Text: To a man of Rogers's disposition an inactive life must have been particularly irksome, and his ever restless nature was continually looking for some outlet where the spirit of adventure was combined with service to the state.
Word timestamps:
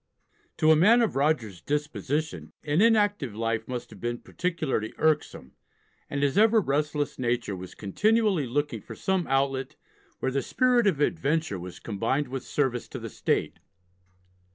To 0.57 0.71
a 0.71 0.75
man 0.75 1.03
of 1.03 1.15
Rogers's 1.15 1.61
disposition 1.61 2.53
an 2.63 2.81
inactive 2.81 3.35
life 3.35 3.67
must 3.67 3.91
have 3.91 4.01
been 4.01 4.17
particularly 4.17 4.95
irksome, 4.97 5.51
and 6.09 6.23
his 6.23 6.39
ever 6.39 6.59
restless 6.59 7.19
nature 7.19 7.55
was 7.55 7.75
continually 7.75 8.47
looking 8.47 8.81
for 8.81 8.95
some 8.95 9.27
outlet 9.27 9.75
where 10.17 10.31
the 10.31 10.41
spirit 10.41 10.87
of 10.87 11.01
adventure 11.01 11.59
was 11.59 11.77
combined 11.77 12.29
with 12.29 12.43
service 12.43 12.87
to 12.87 12.97
the 12.97 13.11
state. 13.11 13.59